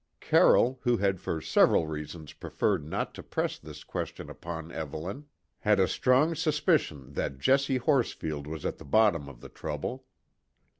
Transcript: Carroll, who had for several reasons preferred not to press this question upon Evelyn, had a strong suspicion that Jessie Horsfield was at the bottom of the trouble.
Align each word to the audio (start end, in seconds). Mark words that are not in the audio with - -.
Carroll, 0.19 0.79
who 0.81 0.97
had 0.97 1.19
for 1.19 1.39
several 1.41 1.85
reasons 1.85 2.33
preferred 2.33 2.83
not 2.83 3.13
to 3.13 3.21
press 3.21 3.59
this 3.59 3.83
question 3.83 4.31
upon 4.31 4.71
Evelyn, 4.71 5.27
had 5.59 5.79
a 5.79 5.87
strong 5.87 6.33
suspicion 6.33 7.13
that 7.13 7.37
Jessie 7.37 7.77
Horsfield 7.77 8.47
was 8.47 8.65
at 8.65 8.79
the 8.79 8.83
bottom 8.83 9.29
of 9.29 9.41
the 9.41 9.49
trouble. 9.49 10.07